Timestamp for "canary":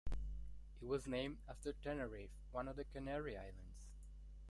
2.85-3.37